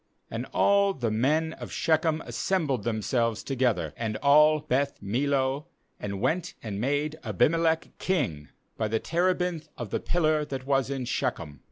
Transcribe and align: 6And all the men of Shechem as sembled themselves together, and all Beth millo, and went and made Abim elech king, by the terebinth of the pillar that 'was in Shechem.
6And 0.31 0.49
all 0.51 0.95
the 0.95 1.11
men 1.11 1.53
of 1.53 1.71
Shechem 1.71 2.23
as 2.23 2.35
sembled 2.35 2.81
themselves 2.83 3.43
together, 3.43 3.93
and 3.95 4.17
all 4.17 4.59
Beth 4.59 4.99
millo, 4.99 5.65
and 5.99 6.19
went 6.19 6.55
and 6.63 6.81
made 6.81 7.19
Abim 7.23 7.53
elech 7.53 7.91
king, 7.99 8.49
by 8.77 8.87
the 8.87 8.99
terebinth 8.99 9.69
of 9.77 9.91
the 9.91 9.99
pillar 9.99 10.43
that 10.43 10.65
'was 10.65 10.89
in 10.89 11.05
Shechem. 11.05 11.59